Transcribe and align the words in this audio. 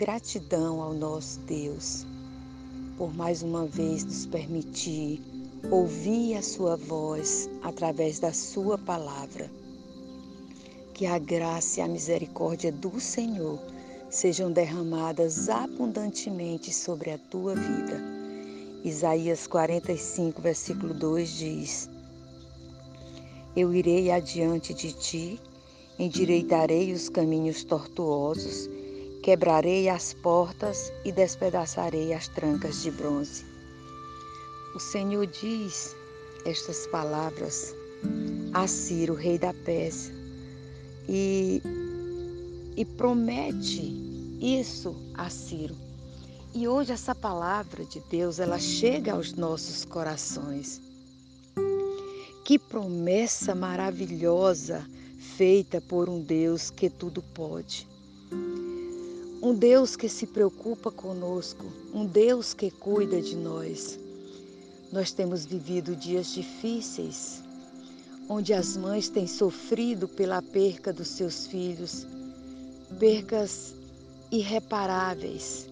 Gratidão 0.00 0.80
ao 0.80 0.94
nosso 0.94 1.38
Deus 1.40 2.06
por 2.96 3.14
mais 3.14 3.42
uma 3.42 3.66
vez 3.66 4.02
nos 4.02 4.24
permitir 4.24 5.22
ouvir 5.70 6.36
a 6.36 6.42
Sua 6.42 6.74
voz 6.74 7.50
através 7.62 8.18
da 8.18 8.32
Sua 8.32 8.78
palavra. 8.78 9.50
Que 10.94 11.04
a 11.04 11.18
graça 11.18 11.80
e 11.80 11.82
a 11.82 11.86
misericórdia 11.86 12.72
do 12.72 12.98
Senhor 12.98 13.60
sejam 14.08 14.50
derramadas 14.50 15.50
abundantemente 15.50 16.72
sobre 16.72 17.10
a 17.10 17.18
tua 17.18 17.54
vida. 17.54 18.00
Isaías 18.82 19.46
45, 19.46 20.40
versículo 20.40 20.94
2 20.94 21.28
diz: 21.28 21.90
Eu 23.54 23.74
irei 23.74 24.10
adiante 24.10 24.72
de 24.72 24.94
ti, 24.94 25.38
endireitarei 25.98 26.90
os 26.90 27.10
caminhos 27.10 27.64
tortuosos, 27.64 28.79
quebrarei 29.22 29.88
as 29.88 30.14
portas 30.14 30.92
e 31.04 31.12
despedaçarei 31.12 32.12
as 32.12 32.28
trancas 32.28 32.82
de 32.82 32.90
bronze. 32.90 33.44
O 34.74 34.78
Senhor 34.78 35.26
diz 35.26 35.94
estas 36.44 36.86
palavras 36.86 37.74
a 38.54 38.66
Ciro, 38.66 39.14
rei 39.14 39.38
da 39.38 39.52
Pérsia, 39.52 40.14
e, 41.08 41.62
e 42.76 42.84
promete 42.84 43.92
isso 44.40 44.96
a 45.14 45.28
Ciro. 45.28 45.76
E 46.54 46.66
hoje 46.66 46.92
essa 46.92 47.14
palavra 47.14 47.84
de 47.84 48.00
Deus, 48.10 48.40
ela 48.40 48.58
chega 48.58 49.12
aos 49.12 49.34
nossos 49.34 49.84
corações. 49.84 50.80
Que 52.44 52.58
promessa 52.58 53.54
maravilhosa 53.54 54.84
feita 55.36 55.80
por 55.80 56.08
um 56.08 56.20
Deus 56.20 56.70
que 56.70 56.90
tudo 56.90 57.22
pode. 57.22 57.86
Um 59.42 59.54
Deus 59.54 59.96
que 59.96 60.06
se 60.06 60.26
preocupa 60.26 60.90
conosco, 60.90 61.64
um 61.94 62.04
Deus 62.04 62.52
que 62.52 62.70
cuida 62.70 63.22
de 63.22 63.34
nós. 63.34 63.98
Nós 64.92 65.12
temos 65.12 65.46
vivido 65.46 65.96
dias 65.96 66.26
difíceis, 66.34 67.42
onde 68.28 68.52
as 68.52 68.76
mães 68.76 69.08
têm 69.08 69.26
sofrido 69.26 70.06
pela 70.06 70.42
perca 70.42 70.92
dos 70.92 71.08
seus 71.08 71.46
filhos, 71.46 72.06
percas 72.98 73.74
irreparáveis, 74.30 75.66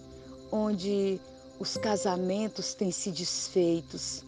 onde 0.51 1.21
os 1.61 1.77
casamentos 1.77 2.73
têm 2.73 2.91
se 2.91 3.11
desfeitos, 3.11 4.25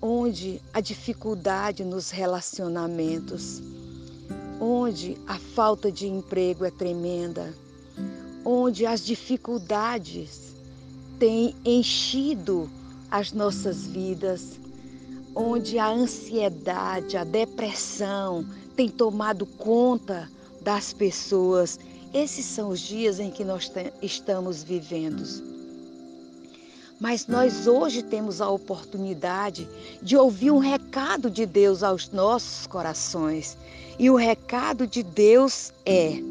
onde 0.00 0.62
a 0.72 0.80
dificuldade 0.80 1.84
nos 1.84 2.10
relacionamentos, 2.10 3.60
onde 4.58 5.18
a 5.26 5.38
falta 5.38 5.92
de 5.92 6.06
emprego 6.06 6.64
é 6.64 6.70
tremenda, 6.70 7.52
onde 8.44 8.86
as 8.86 9.04
dificuldades 9.04 10.54
têm 11.18 11.54
enchido 11.64 12.70
as 13.10 13.32
nossas 13.32 13.86
vidas, 13.86 14.58
onde 15.34 15.78
a 15.78 15.88
ansiedade, 15.88 17.16
a 17.16 17.24
depressão 17.24 18.44
tem 18.74 18.88
tomado 18.88 19.46
conta 19.46 20.30
das 20.60 20.92
pessoas 20.92 21.78
esses 22.12 22.44
são 22.44 22.68
os 22.68 22.80
dias 22.80 23.18
em 23.18 23.30
que 23.30 23.42
nós 23.42 23.72
estamos 24.02 24.62
vivendo. 24.62 25.24
Mas 27.00 27.26
nós 27.26 27.66
hoje 27.66 28.02
temos 28.02 28.40
a 28.40 28.50
oportunidade 28.50 29.66
de 30.02 30.16
ouvir 30.16 30.50
um 30.50 30.58
recado 30.58 31.30
de 31.30 31.46
Deus 31.46 31.82
aos 31.82 32.10
nossos 32.10 32.66
corações. 32.66 33.56
E 33.98 34.10
o 34.10 34.14
recado 34.14 34.86
de 34.86 35.02
Deus 35.02 35.72
é 35.86 36.22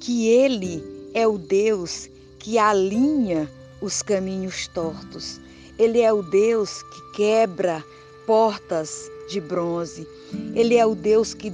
que 0.00 0.28
Ele 0.28 0.82
é 1.14 1.26
o 1.26 1.38
Deus 1.38 2.08
que 2.38 2.58
alinha 2.58 3.50
os 3.80 4.02
caminhos 4.02 4.68
tortos. 4.68 5.40
Ele 5.78 6.00
é 6.00 6.12
o 6.12 6.22
Deus 6.22 6.82
que 6.82 7.12
quebra 7.16 7.84
portas 8.26 9.10
de 9.28 9.40
bronze. 9.40 10.06
Ele 10.54 10.76
é 10.76 10.86
o 10.86 10.94
Deus 10.94 11.34
que 11.34 11.52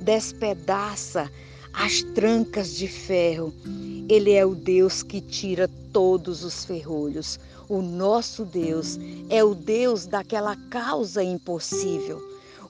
despedaça 0.00 1.30
as 1.72 2.02
trancas 2.14 2.74
de 2.74 2.88
ferro. 2.88 3.52
Ele 4.08 4.32
é 4.32 4.44
o 4.44 4.54
Deus 4.54 5.02
que 5.02 5.20
tira 5.20 5.68
todos 5.92 6.44
os 6.44 6.64
ferrolhos. 6.64 7.38
O 7.68 7.80
nosso 7.80 8.44
Deus 8.44 8.98
é 9.30 9.42
o 9.42 9.54
Deus 9.54 10.06
daquela 10.06 10.56
causa 10.70 11.22
impossível. 11.22 12.20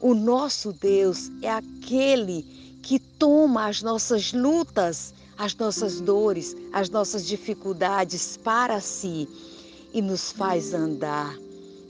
O 0.01 0.15
nosso 0.15 0.72
Deus 0.72 1.31
é 1.43 1.51
aquele 1.51 2.45
que 2.82 2.98
toma 2.98 3.69
as 3.69 3.81
nossas 3.81 4.32
lutas, 4.32 5.15
as 5.38 5.54
nossas 5.54 6.00
dores, 6.00 6.56
as 6.72 6.88
nossas 6.91 7.26
dificuldades 7.26 8.37
para 8.37 8.81
si 8.81 9.28
e 9.94 10.03
nos 10.03 10.32
faz 10.32 10.75
andar 10.75 11.34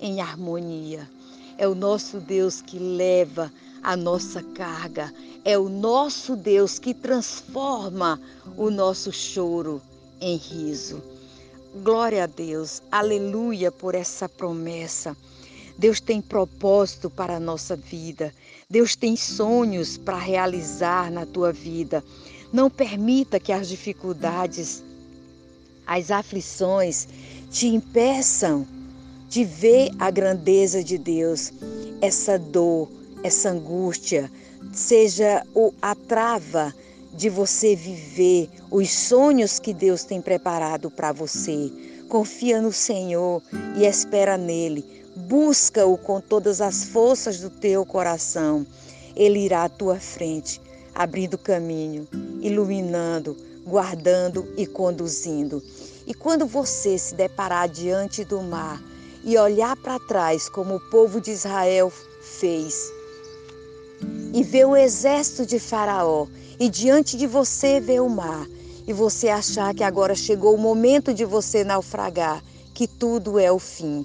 em 0.00 0.20
harmonia. 0.20 1.08
É 1.56 1.66
o 1.66 1.74
nosso 1.74 2.20
Deus 2.20 2.60
que 2.60 2.78
leva 2.78 3.52
a 3.82 3.96
nossa 3.96 4.42
carga. 4.42 5.12
É 5.44 5.58
o 5.58 5.68
nosso 5.68 6.36
Deus 6.36 6.78
que 6.78 6.94
transforma 6.94 8.20
o 8.56 8.70
nosso 8.70 9.12
choro 9.12 9.82
em 10.20 10.36
riso. 10.36 11.02
Glória 11.82 12.24
a 12.24 12.26
Deus, 12.26 12.82
aleluia 12.90 13.72
por 13.72 13.94
essa 13.94 14.28
promessa. 14.28 15.16
Deus 15.78 16.00
tem 16.00 16.20
propósito 16.20 17.08
para 17.10 17.36
a 17.36 17.40
nossa 17.40 17.76
vida. 17.76 18.32
Deus 18.68 18.94
tem 18.94 19.16
sonhos 19.16 19.96
para 19.96 20.16
realizar 20.16 21.10
na 21.10 21.26
tua 21.26 21.52
vida. 21.52 22.04
Não 22.52 22.70
permita 22.70 23.40
que 23.40 23.52
as 23.52 23.68
dificuldades, 23.68 24.82
as 25.86 26.10
aflições 26.10 27.08
te 27.50 27.66
impeçam 27.66 28.66
de 29.28 29.44
ver 29.44 29.90
a 29.98 30.10
grandeza 30.10 30.84
de 30.84 30.98
Deus. 30.98 31.52
Essa 32.00 32.38
dor, 32.38 32.88
essa 33.22 33.50
angústia, 33.50 34.30
seja 34.72 35.42
o, 35.54 35.72
a 35.80 35.94
trava 35.94 36.74
de 37.14 37.28
você 37.28 37.76
viver 37.76 38.48
os 38.70 38.90
sonhos 38.90 39.58
que 39.58 39.74
Deus 39.74 40.04
tem 40.04 40.20
preparado 40.20 40.90
para 40.90 41.12
você. 41.12 41.70
Confia 42.08 42.60
no 42.60 42.72
Senhor 42.72 43.42
e 43.76 43.84
espera 43.84 44.36
nele. 44.36 45.01
Busca-o 45.14 45.98
com 45.98 46.20
todas 46.20 46.60
as 46.60 46.84
forças 46.84 47.38
do 47.38 47.50
teu 47.50 47.84
coração. 47.84 48.66
Ele 49.14 49.40
irá 49.40 49.64
à 49.64 49.68
tua 49.68 50.00
frente, 50.00 50.60
abrindo 50.94 51.36
caminho, 51.36 52.08
iluminando, 52.40 53.36
guardando 53.66 54.52
e 54.56 54.66
conduzindo. 54.66 55.62
E 56.06 56.14
quando 56.14 56.46
você 56.46 56.96
se 56.96 57.14
deparar 57.14 57.68
diante 57.68 58.24
do 58.24 58.40
mar 58.40 58.82
e 59.22 59.36
olhar 59.36 59.76
para 59.76 59.98
trás, 60.00 60.48
como 60.48 60.76
o 60.76 60.90
povo 60.90 61.20
de 61.20 61.30
Israel 61.30 61.92
fez, 62.22 62.90
e 64.32 64.42
ver 64.42 64.66
o 64.66 64.76
exército 64.76 65.44
de 65.44 65.58
Faraó 65.58 66.26
e 66.58 66.68
diante 66.68 67.16
de 67.16 67.26
você 67.26 67.80
ver 67.80 68.00
o 68.00 68.08
mar 68.08 68.46
e 68.86 68.92
você 68.92 69.28
achar 69.28 69.74
que 69.74 69.84
agora 69.84 70.14
chegou 70.14 70.54
o 70.54 70.58
momento 70.58 71.14
de 71.14 71.24
você 71.24 71.62
naufragar, 71.62 72.42
que 72.74 72.88
tudo 72.88 73.38
é 73.38 73.52
o 73.52 73.58
fim. 73.58 74.04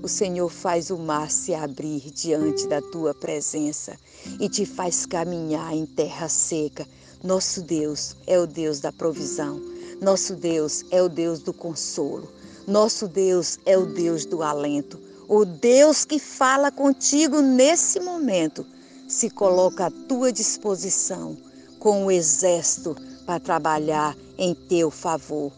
O 0.00 0.06
Senhor 0.06 0.48
faz 0.48 0.90
o 0.90 0.96
mar 0.96 1.28
se 1.28 1.52
abrir 1.52 2.12
diante 2.12 2.68
da 2.68 2.80
tua 2.80 3.12
presença 3.12 3.98
e 4.38 4.48
te 4.48 4.64
faz 4.64 5.04
caminhar 5.04 5.74
em 5.74 5.84
terra 5.84 6.28
seca. 6.28 6.86
Nosso 7.22 7.62
Deus 7.62 8.14
é 8.24 8.38
o 8.38 8.46
Deus 8.46 8.78
da 8.78 8.92
provisão. 8.92 9.60
Nosso 10.00 10.36
Deus 10.36 10.84
é 10.92 11.02
o 11.02 11.08
Deus 11.08 11.40
do 11.40 11.52
consolo. 11.52 12.28
Nosso 12.64 13.08
Deus 13.08 13.58
é 13.66 13.76
o 13.76 13.86
Deus 13.86 14.24
do 14.24 14.40
alento. 14.40 15.00
O 15.26 15.44
Deus 15.44 16.04
que 16.04 16.20
fala 16.20 16.70
contigo 16.70 17.40
nesse 17.40 17.98
momento 17.98 18.64
se 19.08 19.28
coloca 19.28 19.86
à 19.86 19.90
tua 19.90 20.30
disposição 20.30 21.36
com 21.80 22.06
o 22.06 22.10
exército 22.10 22.94
para 23.26 23.40
trabalhar 23.40 24.16
em 24.38 24.54
teu 24.54 24.92
favor. 24.92 25.50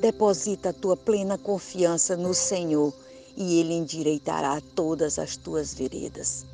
Deposita 0.00 0.70
a 0.70 0.72
tua 0.72 0.96
plena 0.96 1.36
confiança 1.36 2.16
no 2.16 2.32
Senhor 2.32 2.94
e 3.36 3.60
Ele 3.60 3.74
endireitará 3.74 4.60
todas 4.74 5.18
as 5.18 5.36
tuas 5.36 5.74
veredas. 5.74 6.44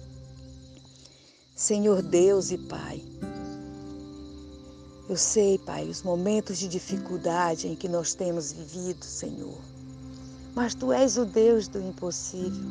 Senhor 1.54 2.02
Deus 2.02 2.50
e 2.50 2.58
Pai, 2.58 3.02
eu 5.08 5.16
sei, 5.16 5.58
Pai, 5.58 5.88
os 5.88 6.02
momentos 6.02 6.58
de 6.58 6.68
dificuldade 6.68 7.66
em 7.66 7.74
que 7.74 7.88
nós 7.88 8.12
temos 8.12 8.52
vivido, 8.52 9.02
Senhor, 9.04 9.58
mas 10.54 10.74
Tu 10.74 10.92
és 10.92 11.16
o 11.16 11.24
Deus 11.24 11.66
do 11.66 11.80
impossível. 11.80 12.64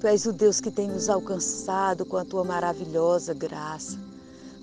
Tu 0.00 0.06
és 0.06 0.26
o 0.26 0.32
Deus 0.32 0.60
que 0.60 0.70
tem 0.70 0.86
nos 0.86 1.08
alcançado 1.08 2.04
com 2.04 2.16
a 2.16 2.24
tua 2.24 2.44
maravilhosa 2.44 3.34
graça. 3.34 3.98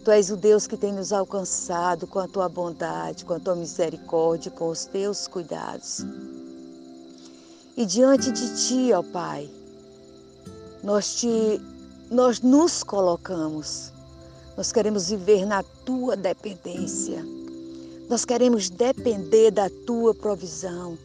Tu 0.06 0.12
és 0.12 0.30
o 0.30 0.38
Deus 0.38 0.68
que 0.68 0.78
tem 0.78 0.94
nos 0.94 1.12
alcançado 1.12 2.06
com 2.06 2.20
a 2.20 2.28
tua 2.28 2.48
bondade, 2.48 3.26
com 3.26 3.34
a 3.34 3.40
tua 3.40 3.56
misericórdia, 3.56 4.52
com 4.52 4.70
os 4.70 4.86
teus 4.86 5.28
cuidados. 5.28 6.06
E 7.76 7.86
diante 7.88 8.32
de 8.32 8.56
ti, 8.56 8.94
ó 8.94 9.02
Pai, 9.02 9.50
nós 10.84 11.16
te 11.16 11.60
nós 12.12 12.40
nos 12.42 12.84
colocamos. 12.84 13.92
Nós 14.56 14.72
queremos 14.72 15.10
viver 15.10 15.46
na 15.46 15.64
tua 15.64 16.16
dependência. 16.16 17.26
Nós 18.08 18.24
queremos 18.24 18.70
depender 18.70 19.50
da 19.50 19.72
tua 19.88 20.14
provisão. 20.14 20.96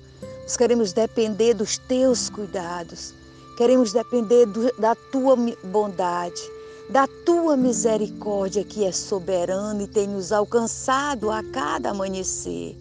Nós 0.43 0.59
queremos 0.59 0.93
depender 0.93 1.55
dos 1.55 1.79
teus 1.79 2.29
cuidados. 2.29 3.15
Queremos 3.57 3.95
depender 3.95 4.45
do, 4.45 4.71
da 4.79 4.95
tua 4.95 5.35
bondade, 5.65 6.43
da 6.91 7.09
tua 7.25 7.57
misericórdia 7.57 8.63
que 8.63 8.85
é 8.85 8.93
soberana 8.93 9.85
e 9.85 9.87
tem 9.87 10.07
nos 10.07 10.33
alcançado 10.33 11.31
a 11.31 11.43
cada 11.45 11.91
amanhecer. 11.91 12.77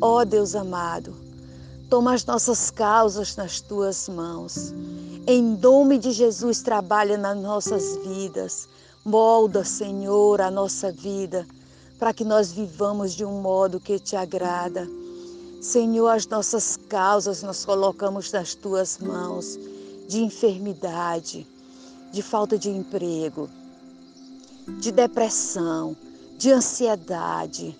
Ó 0.00 0.20
oh, 0.20 0.24
Deus 0.24 0.54
amado, 0.54 1.14
toma 1.90 2.14
as 2.14 2.24
nossas 2.24 2.70
causas 2.70 3.34
nas 3.34 3.60
tuas 3.60 4.08
mãos. 4.08 4.72
Em 5.26 5.42
nome 5.42 5.98
de 5.98 6.12
Jesus, 6.12 6.62
trabalha 6.62 7.18
nas 7.18 7.36
nossas 7.36 7.96
vidas. 8.06 8.68
Molda, 9.04 9.64
Senhor, 9.64 10.40
a 10.40 10.50
nossa 10.50 10.92
vida 10.92 11.44
para 11.98 12.14
que 12.14 12.24
nós 12.24 12.50
vivamos 12.52 13.12
de 13.12 13.24
um 13.26 13.42
modo 13.42 13.78
que 13.78 13.98
te 13.98 14.16
agrada. 14.16 14.88
Senhor, 15.60 16.08
as 16.08 16.26
nossas 16.26 16.78
causas 16.88 17.42
nós 17.42 17.64
colocamos 17.64 18.32
nas 18.32 18.54
tuas 18.54 18.96
mãos 18.98 19.58
de 20.08 20.22
enfermidade, 20.22 21.46
de 22.10 22.22
falta 22.22 22.56
de 22.56 22.70
emprego, 22.70 23.50
de 24.78 24.90
depressão, 24.90 25.94
de 26.38 26.50
ansiedade. 26.50 27.76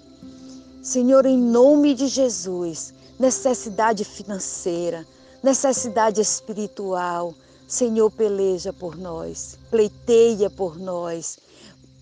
Senhor, 0.83 1.25
em 1.25 1.39
nome 1.39 1.95
de 1.95 2.07
Jesus, 2.07 2.93
necessidade 3.21 4.03
financeira, 4.03 5.07
necessidade 5.43 6.23
espiritual. 6.23 7.35
Senhor, 7.69 8.11
peleja 8.11 8.73
por 8.73 8.97
nós, 8.97 9.59
pleiteia 9.71 10.49
por 10.49 10.77
nós. 10.79 11.39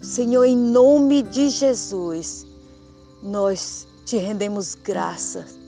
Senhor, 0.00 0.44
em 0.44 0.56
nome 0.56 1.22
de 1.22 1.50
Jesus, 1.50 2.46
nós 3.20 3.86
te 4.06 4.16
rendemos 4.16 4.76
graças, 4.76 5.58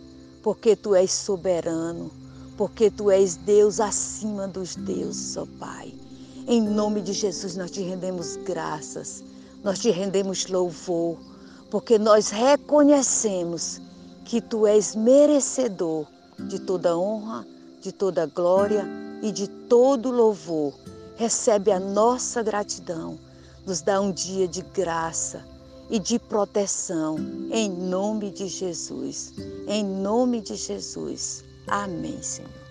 porque 0.41 0.77
tu 0.77 0.95
és 0.95 1.13
soberano, 1.13 2.11
porque 2.57 2.89
tu 2.89 3.11
és 3.11 3.35
Deus 3.35 3.81
acima 3.81 4.47
dos 4.47 4.77
deuses, 4.77 5.37
ó 5.37 5.47
Pai. 5.59 5.93
Em 6.47 6.63
nome 6.63 7.03
de 7.03 7.13
Jesus, 7.13 7.57
nós 7.57 7.73
te 7.73 7.83
rendemos 7.83 8.37
graças, 8.37 9.23
nós 9.65 9.81
te 9.81 9.91
rendemos 9.91 10.47
louvor, 10.47 11.19
porque 11.71 11.99
nós 11.99 12.31
reconhecemos 12.31 13.81
que 14.31 14.41
tu 14.41 14.65
és 14.65 14.95
merecedor 14.95 16.07
de 16.39 16.61
toda 16.61 16.97
honra, 16.97 17.45
de 17.83 17.91
toda 17.91 18.27
glória 18.27 18.87
e 19.21 19.33
de 19.33 19.49
todo 19.49 20.09
louvor. 20.09 20.73
Recebe 21.17 21.73
a 21.73 21.81
nossa 21.81 22.41
gratidão 22.41 23.19
nos 23.67 23.83
dá 23.83 24.01
um 24.01 24.13
dia 24.13 24.47
de 24.47 24.63
graça 24.63 25.45
e 25.91 25.99
de 25.99 26.17
proteção, 26.17 27.17
em 27.51 27.69
nome 27.69 28.31
de 28.31 28.47
Jesus. 28.47 29.35
Em 29.67 29.85
nome 29.85 30.41
de 30.41 30.55
Jesus. 30.55 31.45
Amém, 31.67 32.23
Senhor. 32.23 32.70